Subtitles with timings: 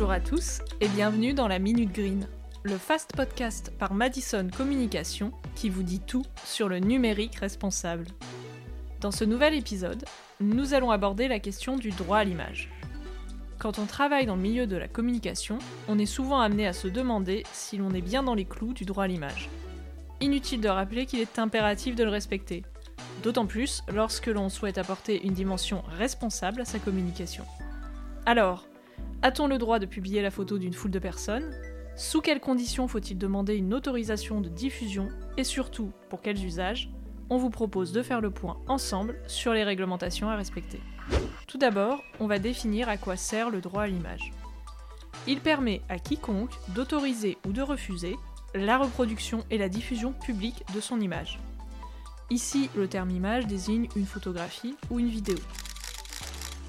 [0.00, 2.26] Bonjour à tous et bienvenue dans la Minute Green,
[2.62, 8.06] le fast podcast par Madison Communication qui vous dit tout sur le numérique responsable.
[9.02, 10.06] Dans ce nouvel épisode,
[10.40, 12.70] nous allons aborder la question du droit à l'image.
[13.58, 16.88] Quand on travaille dans le milieu de la communication, on est souvent amené à se
[16.88, 19.50] demander si l'on est bien dans les clous du droit à l'image.
[20.22, 22.64] Inutile de rappeler qu'il est impératif de le respecter,
[23.22, 27.44] d'autant plus lorsque l'on souhaite apporter une dimension responsable à sa communication.
[28.24, 28.64] Alors,
[29.22, 31.52] a-t-on le droit de publier la photo d'une foule de personnes?
[31.96, 35.08] Sous quelles conditions faut-il demander une autorisation de diffusion?
[35.36, 36.90] Et surtout, pour quels usages?
[37.28, 40.80] On vous propose de faire le point ensemble sur les réglementations à respecter.
[41.46, 44.32] Tout d'abord, on va définir à quoi sert le droit à l'image.
[45.26, 48.16] Il permet à quiconque d'autoriser ou de refuser
[48.54, 51.38] la reproduction et la diffusion publique de son image.
[52.30, 55.36] Ici, le terme image désigne une photographie ou une vidéo.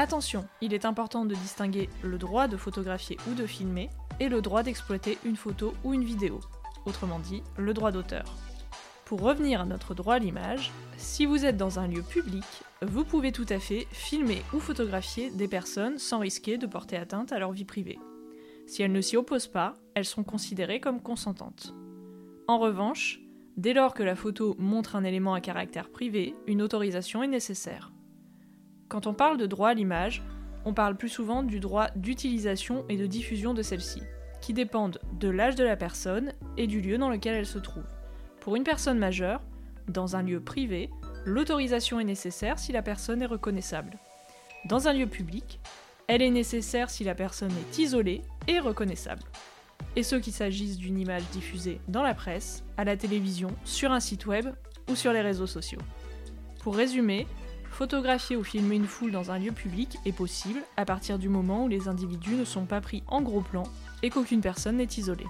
[0.00, 4.40] Attention, il est important de distinguer le droit de photographier ou de filmer et le
[4.40, 6.38] droit d'exploiter une photo ou une vidéo,
[6.86, 8.32] autrement dit le droit d'auteur.
[9.06, 12.44] Pour revenir à notre droit à l'image, si vous êtes dans un lieu public,
[12.80, 17.32] vous pouvez tout à fait filmer ou photographier des personnes sans risquer de porter atteinte
[17.32, 17.98] à leur vie privée.
[18.68, 21.74] Si elles ne s'y opposent pas, elles sont considérées comme consentantes.
[22.46, 23.18] En revanche,
[23.56, 27.90] dès lors que la photo montre un élément à caractère privé, une autorisation est nécessaire.
[28.88, 30.22] Quand on parle de droit à l'image,
[30.64, 34.02] on parle plus souvent du droit d'utilisation et de diffusion de celle-ci,
[34.40, 37.84] qui dépendent de l'âge de la personne et du lieu dans lequel elle se trouve.
[38.40, 39.42] Pour une personne majeure,
[39.88, 40.88] dans un lieu privé,
[41.26, 43.98] l'autorisation est nécessaire si la personne est reconnaissable.
[44.64, 45.60] Dans un lieu public,
[46.06, 49.22] elle est nécessaire si la personne est isolée et reconnaissable.
[49.96, 54.00] Et ce qu'il s'agisse d'une image diffusée dans la presse, à la télévision, sur un
[54.00, 54.46] site web
[54.88, 55.80] ou sur les réseaux sociaux.
[56.62, 57.26] Pour résumer,
[57.70, 61.64] Photographier ou filmer une foule dans un lieu public est possible à partir du moment
[61.64, 63.62] où les individus ne sont pas pris en gros plan
[64.02, 65.26] et qu'aucune personne n'est isolée.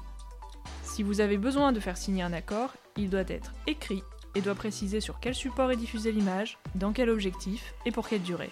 [0.82, 4.02] Si vous avez besoin de faire signer un accord, il doit être écrit
[4.34, 8.22] et doit préciser sur quel support est diffusée l'image, dans quel objectif et pour quelle
[8.22, 8.50] durée.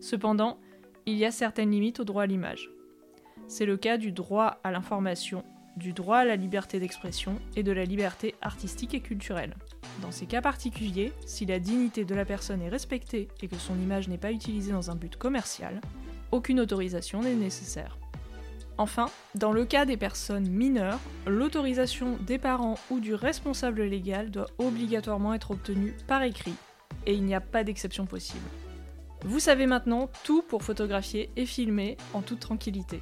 [0.00, 0.58] Cependant,
[1.06, 2.70] il y a certaines limites au droit à l'image.
[3.46, 5.44] C'est le cas du droit à l'information,
[5.76, 9.54] du droit à la liberté d'expression et de la liberté artistique et culturelle.
[10.02, 13.74] Dans ces cas particuliers, si la dignité de la personne est respectée et que son
[13.80, 15.80] image n'est pas utilisée dans un but commercial,
[16.30, 17.98] aucune autorisation n'est nécessaire.
[18.76, 24.48] Enfin, dans le cas des personnes mineures, l'autorisation des parents ou du responsable légal doit
[24.58, 26.54] obligatoirement être obtenue par écrit,
[27.06, 28.48] et il n'y a pas d'exception possible.
[29.24, 33.00] Vous savez maintenant tout pour photographier et filmer en toute tranquillité.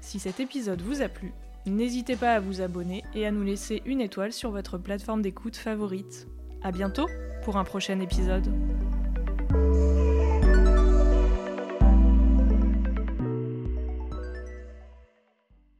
[0.00, 1.32] Si cet épisode vous a plu,
[1.66, 5.56] N'hésitez pas à vous abonner et à nous laisser une étoile sur votre plateforme d'écoute
[5.56, 6.26] favorite.
[6.62, 7.06] A bientôt
[7.44, 8.48] pour un prochain épisode.